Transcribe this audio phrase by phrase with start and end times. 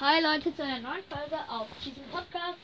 [0.00, 2.56] Hi Leute zu einer neuen Folge auf diesem Podcast.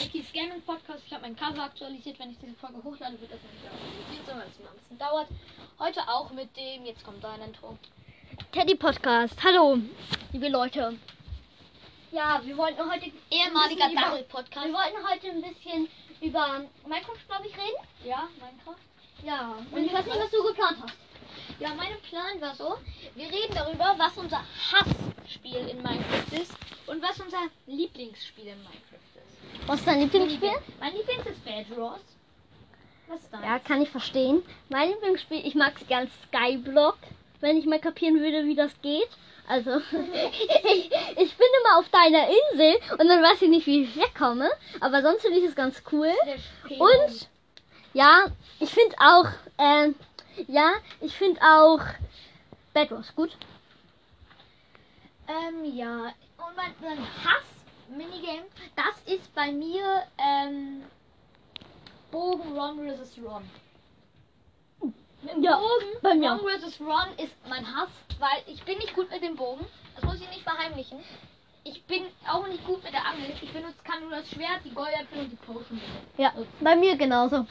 [0.00, 1.00] Ricky's Gaming Podcast.
[1.06, 2.18] Ich habe meinen Cover aktualisiert.
[2.18, 5.28] Wenn ich diese Folge hochlade, wird das nicht aktualisiert weil es ein bisschen dauert.
[5.78, 7.78] Heute auch mit dem, jetzt kommt da ein Intro.
[8.50, 9.36] Teddy Podcast.
[9.44, 9.78] Hallo,
[10.32, 10.98] liebe Leute.
[12.10, 14.66] Ja, wir wollten heute Ehemaliger Double Podcast.
[14.66, 15.88] Wir wollten heute ein bisschen
[16.20, 17.86] über Minecraft, glaube ich, reden.
[18.04, 18.82] Ja, Minecraft.
[19.22, 19.54] Ja.
[19.70, 21.05] Und ich weiß nicht, was du geplant hast.
[21.58, 22.76] Ja, mein Plan war so,
[23.14, 26.52] wir reden darüber, was unser Hassspiel in Minecraft ist
[26.86, 29.68] und was unser Lieblingsspiel in Minecraft ist.
[29.68, 30.50] Was ist dein Lieblingsspiel?
[30.78, 32.00] Mein Lieblings ist Bedros.
[33.08, 33.42] Was ist dein?
[33.42, 34.42] Ja, kann ich verstehen.
[34.68, 36.98] Mein Lieblingsspiel, ich mag es gern Skyblock,
[37.40, 39.08] wenn ich mal kapieren würde, wie das geht.
[39.48, 43.96] Also, ich, ich bin immer auf deiner Insel und dann weiß ich nicht, wie ich
[43.96, 44.50] wegkomme.
[44.80, 46.12] Aber sonst finde ich es ganz cool.
[46.68, 47.28] Und
[47.94, 48.26] ja,
[48.60, 49.26] ich finde auch,
[49.56, 49.94] ähm,
[50.48, 51.80] ja, ich finde auch
[52.74, 53.36] Bedwars gut.
[55.28, 56.12] Ähm, ja.
[56.38, 60.84] Und mein, mein Hass-Minigame, das ist bei mir, ähm,
[62.10, 63.18] Bogen Ron vs.
[63.24, 63.42] Ron.
[65.22, 66.80] Mit Ja, Bogen bei mir Ron vs.
[66.80, 69.66] Ron ist mein Hass, weil ich bin nicht gut mit dem Bogen.
[69.94, 70.98] Das muss ich nicht verheimlichen.
[71.64, 73.30] Ich bin auch nicht gut mit der Angel.
[73.42, 75.80] Ich benutze, kann nur das Schwert, die Goldäpfel und die Potion.
[76.16, 77.44] Ja, bei mir genauso.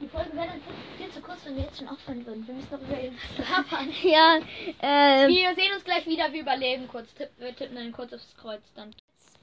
[0.00, 0.60] Die Folge wäre dann
[0.98, 2.46] viel zu kurz, wenn wir jetzt schon aufhören würden.
[2.46, 3.92] Wir müssen noch über irgendwas labern.
[4.02, 4.38] Ja,
[4.82, 7.12] ähm, Wir sehen uns gleich wieder, wir überleben kurz.
[7.14, 8.62] Tipp, wir tippen dann kurz aufs Kreuz.
[8.74, 8.94] Dann.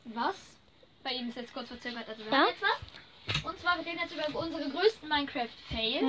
[0.06, 0.36] Was?
[1.04, 2.08] Bei ihm ist jetzt kurz verzögert.
[2.08, 2.38] Also wir Ja.
[2.40, 3.44] haben jetzt was.
[3.45, 6.04] Und zwar, wir reden jetzt über unsere größten Minecraft-Fails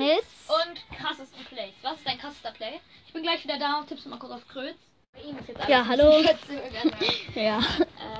[0.49, 1.73] und krassesten Plays.
[1.81, 2.79] Was ist dein krassester Play?
[3.07, 4.75] Ich bin gleich wieder da und tippst mal kurz auf Kreuz.
[5.13, 6.11] Bei ihm ist jetzt alles Ja, hallo.
[7.35, 7.57] Ja.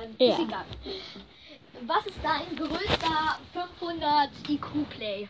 [0.02, 0.32] ähm, Ja.
[0.32, 0.64] Ist egal.
[1.82, 5.28] Was ist dein größter 500 IQ-Play?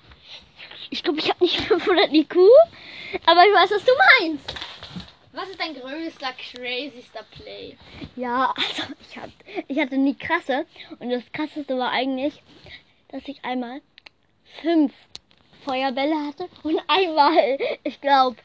[0.90, 2.36] Ich glaube, ich habe nicht 500 IQ,
[3.26, 4.54] aber ich weiß, was du meinst.
[5.32, 7.76] Was ist dein größter, crazyster Play?
[8.16, 9.32] Ja, also ich hatte,
[9.68, 10.64] ich hatte nie krasse.
[10.98, 12.42] Und das krasseste war eigentlich,
[13.08, 13.82] dass ich einmal
[14.62, 14.94] fünf
[15.64, 18.36] Feuerbälle hatte und einmal, ich glaube,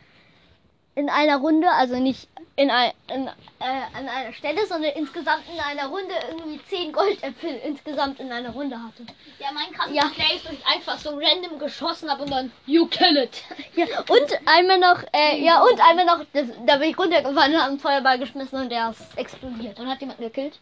[1.02, 5.60] in einer Runde, also nicht in, ein, in äh, an einer Stelle, sondern insgesamt in
[5.60, 9.04] einer Runde irgendwie zehn Goldäpfel insgesamt in einer Runde hatte.
[9.40, 10.10] Ja, mein krasser Ja.
[10.10, 13.44] Play ist, dass ich einfach so random geschossen habe und dann You kill it.
[13.76, 17.60] Ja, und einmal noch, äh, ja, und einmal noch, das, da bin ich runtergefallen und
[17.60, 19.80] habe einen Feuerball geschmissen und der ist explodiert.
[19.80, 20.60] Und hat jemand gekillt?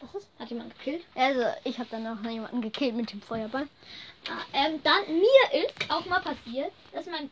[0.00, 0.28] Was ist?
[0.38, 1.04] Hat jemand gekillt?
[1.14, 3.68] Also, ich habe dann noch jemanden gekillt mit dem Feuerball.
[4.26, 7.30] Ah, ähm, dann, mir ist auch mal passiert, das ist mein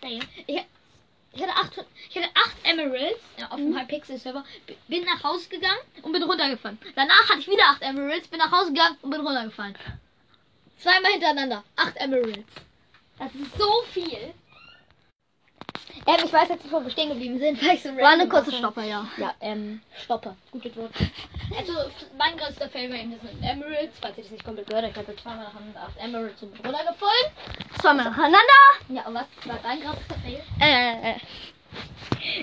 [0.00, 0.18] Play.
[0.46, 0.64] Ich,
[1.34, 5.48] ich hatte acht, ich hatte acht Emeralds ja, auf dem Hypixel-Server, b- bin nach Hause
[5.48, 6.78] gegangen und bin runtergefallen.
[6.94, 9.76] Danach hatte ich wieder acht Emeralds, bin nach Hause gegangen und bin runtergefallen.
[10.78, 11.64] Zweimal hintereinander.
[11.76, 12.52] Acht Emeralds.
[13.18, 14.34] Das ist so viel.
[16.06, 18.28] Ähm, ich weiß jetzt nicht, wo wir stehen geblieben sind, weil ich so War eine
[18.28, 18.52] kurze.
[18.52, 19.06] Stopper, ja.
[19.16, 20.36] Ja, ähm, Stoppe.
[20.50, 20.92] Gutes Wort.
[21.56, 21.72] Also,
[22.16, 23.98] mein größter Fail war eben das mit Emeralds.
[24.00, 26.64] Falls ihr das nicht komplett gehört habt, ich hatte zweimal nach acht Emeralds und bin
[26.64, 27.30] runtergefallen.
[27.80, 28.38] Zweimal nacheinander.
[28.88, 30.42] Ja, und was war dein größter Fail?
[30.58, 31.16] Äh,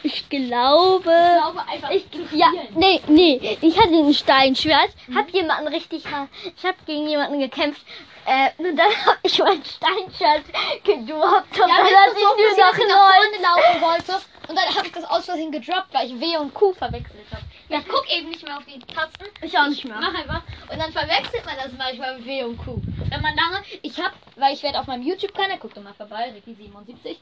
[0.03, 1.11] ich glaube.
[1.11, 3.57] Ich glaube einfach Ich, ja, nee, nee.
[3.61, 7.81] Ich hatte ein Steinschwert, hab jemanden richtig, ich hab gegen jemanden gekämpft.
[8.25, 10.45] Äh, und dann hab ich mein Steinschwert
[10.83, 14.55] gedroppt und Ja, dann hat ist ich so nur dass nach vorne laufen wollte und
[14.55, 17.43] dann habe ich das aus Versehen gedroppt, weil ich W und Q verwechselt habe.
[17.69, 19.25] Ja, ich guck eben nicht mehr auf die Tasten.
[19.41, 19.97] Ich auch nicht mehr.
[19.97, 20.43] Mach einfach.
[20.69, 22.81] Und dann verwechselt man das manchmal mit W und Q.
[23.09, 26.33] Wenn man lange, ich hab, weil ich werde auf meinem YouTube-Kanal, guckt doch mal vorbei,
[26.35, 27.15] Ricky77.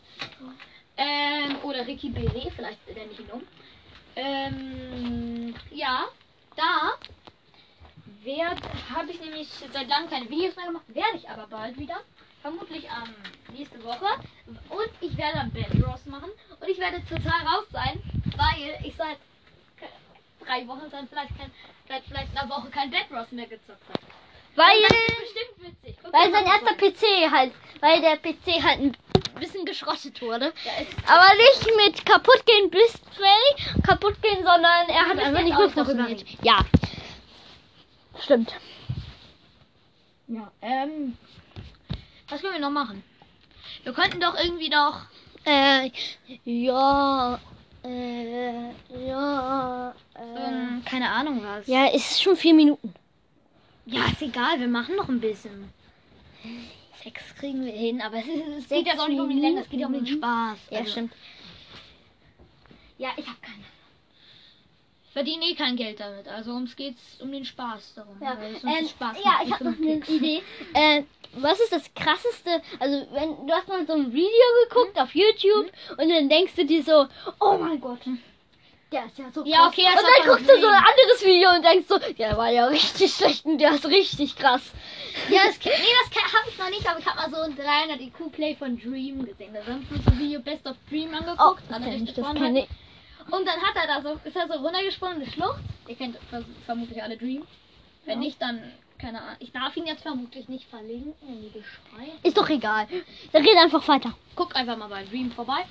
[0.98, 3.44] Ähm, oder Ricky BW, vielleicht nenne ich ihn um.
[4.16, 6.06] Ähm, ja,
[6.56, 6.94] da
[8.94, 11.98] habe ich nämlich seit langem keine Videos mehr gemacht, werde ich aber bald wieder.
[12.42, 13.14] Vermutlich am
[13.54, 14.06] nächste Woche.
[14.70, 16.30] Und ich werde dann Bedros machen.
[16.60, 18.02] Und ich werde total raus sein,
[18.38, 19.18] weil ich seit
[20.46, 21.52] drei Wochen dann vielleicht kein,
[21.88, 24.00] seit vielleicht einer Woche kein Bedros mehr gezockt habe.
[24.56, 25.98] Weil, bestimmt witzig.
[26.02, 26.76] Guck weil sein erster.
[26.76, 28.98] PC halt, weil der PC halt ein
[29.40, 30.54] bisschen geschrottet wurde.
[30.64, 30.72] Ja,
[31.08, 36.26] Aber nicht mit kaputt gehen Display, kaputt gehen, sondern er hat einfach nicht mehr funktioniert.
[36.42, 36.66] Ja.
[38.24, 38.54] Stimmt.
[40.28, 41.18] Ja, ähm.
[42.30, 43.04] Was können wir noch machen?
[43.84, 45.02] Wir könnten doch irgendwie noch.
[45.46, 45.90] Äh,
[46.44, 47.40] ja,
[47.84, 48.70] äh,
[49.08, 50.22] ja, äh.
[50.38, 51.66] Ähm, keine Ahnung was.
[51.68, 52.94] Ja, es ist schon vier Minuten.
[53.86, 55.74] Ja, ist egal, wir machen noch ein bisschen.
[57.04, 59.62] Sechs kriegen wir hin, aber es, ist, es geht ja auch nicht um die Länge,
[59.62, 60.58] es geht ja um den Spaß.
[60.70, 61.14] Ja, Also- stimmt.
[62.98, 63.64] Ja, ich habe keine.
[65.14, 68.18] Verdiene eh kein Geld damit, also ums geht's um den Spaß darum.
[68.22, 69.96] Ja, ähm, Spaß ja ich habe noch eine.
[70.06, 70.44] Idee.
[70.74, 71.04] Äh,
[71.34, 72.62] was ist das krasseste?
[72.80, 74.30] Also, wenn du hast mal so ein Video
[74.70, 77.08] geguckt auf YouTube und dann denkst du dir so,
[77.40, 78.00] oh mein Gott,
[78.92, 79.68] Der ist ja so Ja, krass.
[79.74, 82.50] okay, das Und dann guckst du so ein anderes Video und denkst so, der war
[82.52, 84.72] ja richtig schlecht und der ist richtig krass.
[85.30, 88.00] Ja, das, nee, das habe ich noch nicht, aber ich habe mal so ein 300
[88.02, 89.54] IQ Play von Dream gesehen.
[89.54, 91.40] Da haben wir so ein Video Best of Dream angeguckt.
[91.40, 92.26] Oh, das richtig ich, das
[93.32, 95.60] Und dann hat er da so, ist er so runtergesprungen, eine Schlucht.
[95.88, 96.18] Ihr kennt
[96.66, 97.46] vermutlich alle Dream.
[98.06, 98.28] Wenn Ja.
[98.28, 98.62] nicht, dann,
[98.98, 99.36] keine Ahnung.
[99.40, 102.20] Ich darf ihn jetzt vermutlich nicht verlinken in die Beschreibung.
[102.24, 102.88] Ist doch egal.
[103.32, 104.14] Dann red einfach weiter.
[104.36, 105.66] Guckt einfach mal bei Dream vorbei.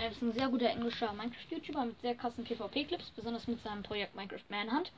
[0.00, 4.14] Er ist ein sehr guter englischer Minecraft-YouTuber mit sehr krassen PvP-Clips, besonders mit seinem Projekt
[4.14, 4.92] Minecraft Manhunt.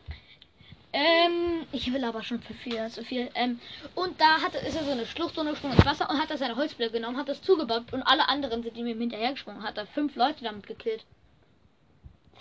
[0.92, 3.30] Ähm, ich will aber schon für viel, zu viel.
[3.34, 3.60] Ähm,
[3.94, 6.56] und da hat, ist er so eine Schlucht runtergesprungen ins Wasser und hat da seine
[6.56, 9.62] Holzblöcke genommen, hat das zugebaut und alle anderen sind ihm hinterhergesprungen.
[9.62, 11.04] Hat da fünf Leute damit gekillt.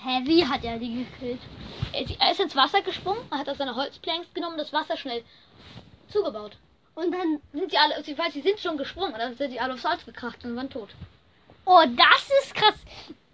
[0.10, 1.40] Hä, wie hat er die gekillt?
[1.94, 5.24] Er ist- ins Wasser gesprungen, hat da seine Holzplanks genommen, das Wasser schnell
[6.12, 6.58] zugebaut.
[6.96, 9.74] Und dann, Sind sie alle, ich weiß, sie sind schon gesprungen, dann sind sie alle
[9.74, 10.90] aufs Salz gekracht und waren tot.
[11.66, 12.80] oh, das ist krass.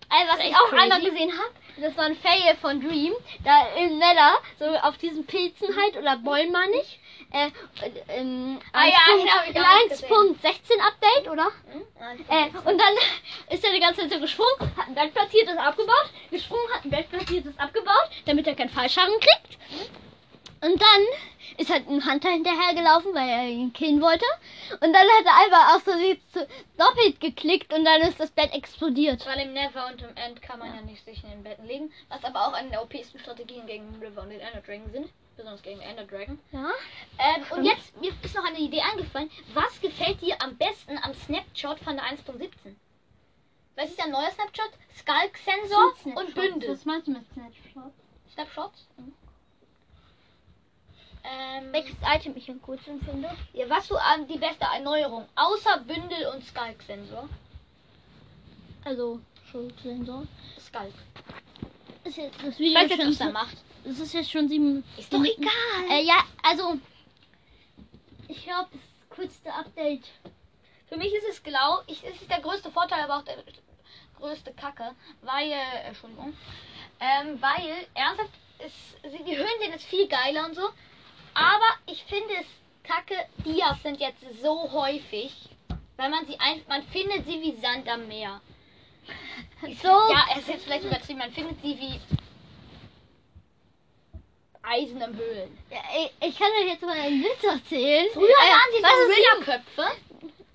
[0.10, 0.82] Äh, was ich auch crazy.
[0.84, 3.14] einmal gesehen habe, das war ein Fail von Dream.
[3.44, 7.00] Da im Nether, so auf diesen Pilzen halt, oder Bäumen ich.
[7.32, 9.24] Äh, äh, im Ah ja, 1.
[9.24, 10.10] den hab ich im auch gesehen.
[10.10, 11.52] 1.16 Update, oder?
[12.30, 12.94] Äh, und dann
[13.50, 16.86] ist er die ganze Zeit so gesprungen, hat ein Bett platziert, ist abgebaut, gesprungen, hat
[16.86, 19.58] ein Bett platziert, ist abgebaut, damit er keinen Fallschaden kriegt.
[20.62, 21.02] Und dann
[21.58, 24.26] ist halt ein Hunter hinterhergelaufen, weil er ihn killen wollte.
[24.72, 25.92] Und dann hat er einfach auch so
[26.78, 29.26] doppelt geklickt und dann ist das Bett explodiert.
[29.26, 31.92] Weil im Never und im End kann man ja nicht sich in den Betten legen,
[32.10, 35.10] was aber auch eine der OPsten Strategien gegen River und den Ender Dragon sind.
[35.36, 36.40] Besonders gegen den Ender Dragon.
[36.52, 36.70] Ja?
[37.20, 39.30] Ähm, und jetzt mir ist noch eine Idee eingefallen.
[39.54, 42.50] Was gefällt dir am besten am Snapshot von der 1.17?
[43.76, 44.72] Was ist ein neuer Snapshot?
[44.98, 46.70] Skulk-Sensor und Bündel.
[46.70, 47.94] Was meinst du mit Snapshot?
[48.34, 48.88] Snapshots?
[48.98, 49.14] Mhm.
[51.28, 53.30] Ähm, Welches Item ich am coolsten finde?
[53.54, 55.28] ja, was du an die beste Erneuerung?
[55.36, 57.28] Außer Bündel und Skulk-Sensor.
[58.84, 59.20] Also,
[59.52, 60.28] Schuldsensor.
[60.60, 60.94] Skulk.
[62.04, 63.58] Ist jetzt das Ich Video weiß jetzt, schon was er macht.
[63.84, 64.84] Das ist jetzt schon sieben.
[64.98, 65.90] Ist doch egal.
[65.90, 66.78] Äh, ja, also.
[68.28, 70.06] Ich glaube, das coolste Update.
[70.88, 73.38] Für mich ist es genau, ich, es ist der größte Vorteil, aber auch der
[74.20, 74.92] größte Kacke,
[75.22, 75.52] weil,
[75.86, 76.34] Entschuldigung,
[77.00, 78.30] ähm, weil, ernsthaft,
[78.60, 78.72] es,
[79.04, 80.70] die Höhen sind jetzt viel geiler und so,
[81.36, 82.48] aber ich finde es
[82.84, 83.16] kacke,
[83.46, 85.34] Dias sind jetzt so häufig,
[85.98, 88.42] weil man sie ein, man findet sie wie Sand am Meer.
[89.82, 89.88] So.
[89.88, 92.00] Ja, es ist jetzt vielleicht übertrieben, man findet sie wie
[94.62, 95.58] Eisen im Höhlen.
[95.72, 98.08] Ja, ich, ich kann euch jetzt mal einen Witz erzählen.
[98.14, 100.02] Früher Äh, waren sie was so Rillerköpfe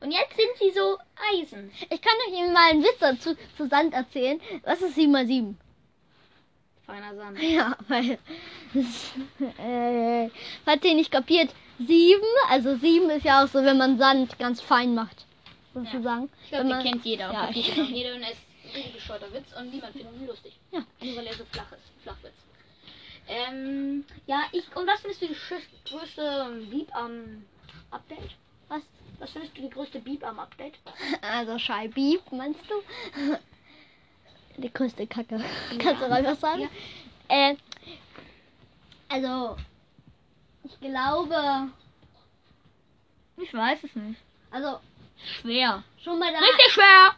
[0.01, 0.99] und jetzt sind sie so
[1.33, 1.73] Eisen.
[1.91, 4.41] Ich kann euch mal einen Witz dazu zu Sand erzählen.
[4.65, 5.59] Was ist 7 mal 7?
[6.91, 7.39] Feiner Sand.
[7.43, 8.19] Ja, weil.
[9.59, 10.31] äh,
[10.67, 11.51] hat ihr nicht kapiert?
[11.79, 15.25] 7, also 7 ist ja auch so, wenn man Sand ganz fein macht.
[15.75, 16.29] Sozusagen.
[16.45, 17.29] Ich glaube, man- kennt jeder.
[17.29, 18.41] Und Ja, ich- jeder und er ist
[18.75, 20.53] ein bescheuerter Witz und niemand findet ihn lustig.
[20.73, 20.81] Ja.
[21.01, 22.03] Nur weil er so flach ist.
[22.03, 22.35] Flachwitz.
[23.29, 24.65] Ähm, ja, ich.
[24.77, 25.37] Und was findest du die
[25.89, 27.45] größte Beep am
[27.91, 28.31] Update?
[28.69, 28.83] Was?
[29.21, 30.75] Was findest du die größte Beep am Update?
[31.23, 32.75] Also Scheibi, meinst du?
[34.57, 35.41] Die größte Kacke.
[35.79, 36.63] Kannst du mal was sagen?
[36.63, 37.51] Ja.
[37.51, 37.57] Äh,
[39.09, 39.57] also,
[40.65, 41.69] ich glaube,
[43.37, 44.21] Ich weiß es nicht.
[44.51, 44.79] also
[45.41, 45.83] Schwer.
[46.03, 47.15] schon bei der Richtig schwer!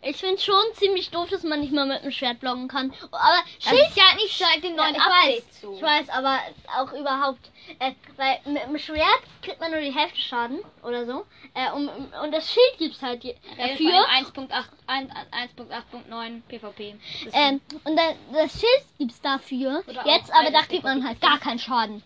[0.00, 2.92] Ich finde schon ziemlich doof, dass man nicht mal mit dem Schwert blocken kann.
[3.10, 5.74] Aber Das Schild ist ja nicht seit dem Ja, neuen ich Update weiß, so.
[5.76, 6.38] ich weiß, aber
[6.78, 7.50] auch überhaupt,
[7.80, 11.26] äh, weil mit dem Schwert kriegt man nur die Hälfte Schaden oder so.
[11.54, 14.48] Äh, und, und das Schild gibt's halt je- Dafür dafür.
[14.48, 15.10] 1.8 1
[15.56, 16.94] 1.8.9 PvP.
[17.32, 19.82] Ähm, und dann, das Schild gibt's dafür.
[19.88, 22.04] Oder Jetzt, aber da kriegt man halt gar keinen Schaden.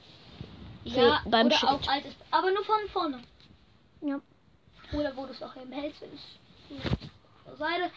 [0.85, 1.73] ja, für- beim oder Schild.
[1.73, 3.23] auch altes, aber nur von vorne.
[4.01, 4.19] Ja.
[4.95, 7.12] Oder wo du es auch eben hältst, wenn es
[7.57, 7.91] Seite.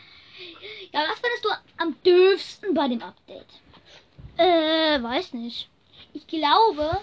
[0.92, 3.48] Ja, was findest du am dürfsten bei dem Update?
[4.38, 5.70] Äh, weiß nicht.
[6.14, 7.02] Ich glaube,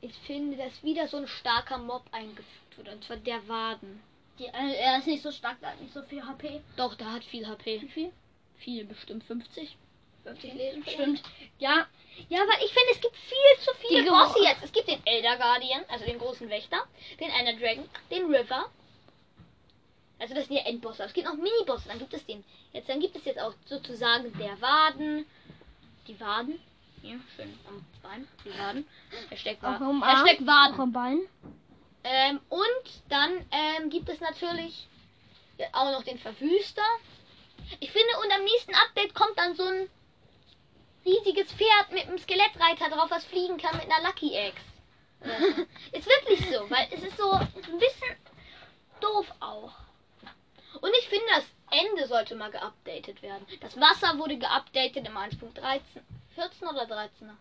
[0.00, 4.02] ich finde, dass wieder so ein starker Mob eingefügt wird, und zwar der Waden.
[4.38, 6.60] Die, äh, er ist nicht so stark, der hat nicht so viel HP.
[6.76, 7.82] Doch, der hat viel HP.
[7.82, 8.12] Wie viel?
[8.56, 9.76] Viel, bestimmt 50.
[10.24, 10.84] 50 Leben.
[10.86, 11.22] Stimmt.
[11.58, 11.86] Ja.
[12.28, 14.64] Ja, weil ich finde, es gibt viel zu viele Bosse jetzt.
[14.64, 16.84] Es gibt den Elder Guardian, also den großen Wächter,
[17.20, 18.70] den Ender Dragon, den River.
[20.18, 21.04] Also das sind ja Endbosse.
[21.04, 22.44] Es gibt noch Minibosse, dann gibt es den.
[22.72, 25.26] Jetzt dann gibt es jetzt auch sozusagen der Waden.
[26.06, 26.60] Die Waden.
[27.00, 28.26] Hier, schön am Bein.
[28.44, 28.86] Die Waden.
[29.28, 30.80] Hashtag, Auch Wa Arm, Hashtag Waden.
[30.80, 31.20] Am Bein.
[32.02, 34.88] Ähm, und dann ähm, gibt es natürlich
[35.72, 36.82] auch noch den Verwüster.
[37.80, 39.88] Ich finde, und am nächsten Update kommt dann so ein
[41.04, 44.62] riesiges Pferd mit einem Skelettreiter drauf, was fliegen kann mit einer Lucky Eggs.
[45.92, 48.16] Ist wirklich so, weil es ist so ein bisschen
[49.00, 49.72] doof auch.
[50.80, 53.46] Und ich finde das Ende sollte mal geupdatet werden.
[53.60, 55.80] Das Wasser wurde geupdatet im 1.13.
[56.34, 57.36] 14 oder 13er?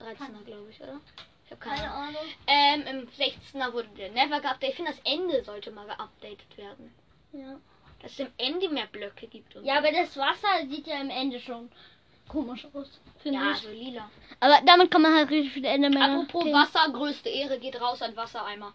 [0.00, 1.00] 13er, glaube ich, oder?
[1.44, 2.22] Ich habe keine, Keine Ahnung.
[2.46, 4.70] Ähm, im 16er wurde der Never geupdatet.
[4.70, 6.94] Ich finde, das Ende sollte mal geupdatet werden.
[7.32, 7.58] Ja.
[8.02, 9.54] Dass es im Ende mehr Blöcke gibt.
[9.62, 11.70] Ja, aber das Wasser sieht ja am Ende schon
[12.28, 13.58] komisch aus, finde ja, ich.
[13.58, 14.10] so lila.
[14.40, 16.20] Aber damit kann man halt richtig viele Endermänner.
[16.20, 16.54] Apropos killen.
[16.54, 18.74] Wasser, größte Ehre geht raus an Wassereimer.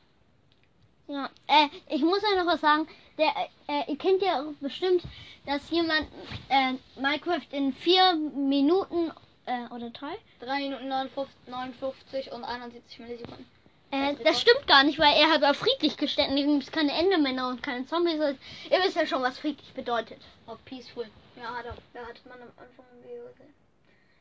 [1.08, 2.88] Ja, äh, ich muss euch noch was sagen.
[3.18, 3.32] Der,
[3.68, 5.04] äh, ihr kennt ja auch bestimmt,
[5.46, 6.08] dass jemand
[6.50, 9.12] äh, Minecraft in vier Minuten
[9.46, 10.16] äh, oder drei.
[10.40, 13.46] 3 Minuten 59, 59 und 71 Millisekunden.
[13.92, 16.30] Äh, das stimmt gar nicht, weil er hat auf friedlich gestellt.
[16.30, 18.20] und Gibt es keine Endermänner und keine Zombies.
[18.20, 18.40] Also,
[18.72, 20.20] ihr wisst ja schon, was friedlich bedeutet.
[20.48, 21.06] Auf Peaceful.
[21.36, 21.76] Ja, hat er.
[21.94, 23.54] Da hat man am Anfang ein Video gesehen.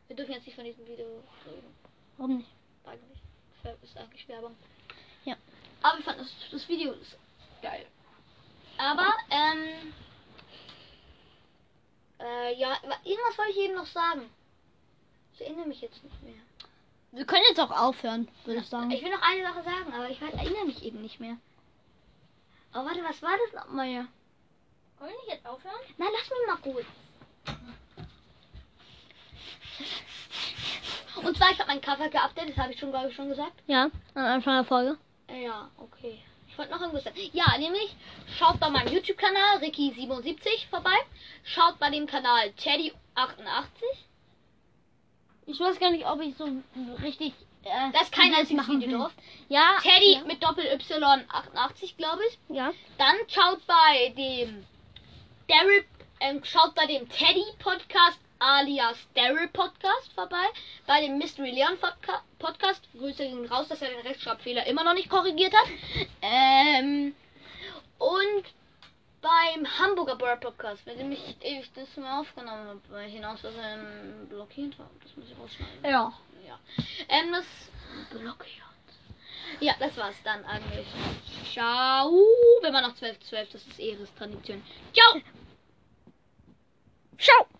[0.08, 1.06] Wir dürfen jetzt nicht von diesem Video
[1.46, 1.74] reden.
[2.18, 2.50] Warum nicht?
[2.84, 3.82] Eigentlich.
[3.82, 4.54] Ist eigentlich Werbung.
[5.24, 5.36] Ja.
[5.82, 7.16] Aber ich fand das, das Video ist
[7.62, 7.86] geil.
[8.82, 9.92] Aber, ähm.
[12.18, 14.28] Äh, ja, wa- irgendwas wollte ich eben noch sagen.
[15.34, 16.34] Ich erinnere mich jetzt nicht mehr.
[17.12, 18.90] Wir können jetzt auch aufhören, würde ich sagen.
[18.90, 21.36] Ich will noch eine Sache sagen, aber ich erinnere mich eben nicht mehr.
[22.72, 23.86] Aber warte, was war das nochmal?
[23.86, 24.06] Wollen
[24.98, 25.74] wir nicht jetzt aufhören?
[25.98, 26.86] Nein, lass mich mal kurz.
[31.24, 33.52] Und zwar, ich habe mein Cover geupdatet, habe ich schon, glaube ich, schon gesagt.
[33.66, 34.96] Ja, am Anfang der Folge.
[35.28, 36.18] Äh, Ja, okay.
[36.52, 37.16] Ich wollte noch irgendwas sagen.
[37.32, 37.94] Ja, nämlich,
[38.38, 40.94] schaut bei meinem YouTube-Kanal Ricky77 vorbei.
[41.44, 42.92] Schaut bei dem Kanal Teddy88.
[45.46, 46.46] Ich weiß gar nicht, ob ich so
[47.02, 47.32] richtig.
[47.64, 49.12] Äh, Da ist kein einziges machen Video drauf.
[49.48, 49.78] Ja.
[49.80, 50.20] Teddy Ja.
[50.24, 52.38] mit Doppel-Y88, glaube ich.
[52.54, 52.72] ja.
[52.98, 54.66] Dann schaut bei dem
[55.48, 55.84] Daryl,
[56.20, 60.44] ähm, schaut bei dem Teddy Podcast alias Daryl Podcast vorbei.
[60.86, 62.82] Bei dem Mystery Leon Podca Podcast.
[62.92, 65.68] Grüße gehen raus, dass er den Rechtschreibfehler immer noch nicht korrigiert hat.
[66.22, 67.14] Ähm,
[67.98, 68.44] und
[69.20, 73.44] beim Hamburger Bird Podcast, mit dem ich ewig das mal aufgenommen habe, weil ich hinaus
[73.44, 74.90] was ähm, blockiert habe.
[75.04, 75.84] Das muss ich rausschneiden.
[75.84, 76.12] Ja.
[76.44, 76.58] Ja.
[77.08, 77.46] Ähm, das
[78.10, 78.66] blockiert.
[79.60, 80.86] Ja, das war's dann eigentlich.
[81.52, 82.10] Ciao.
[82.62, 84.62] Wenn man noch 12, 12, das ist Ehres Tradition.
[84.92, 85.20] Ciao.
[87.18, 87.46] Ciao.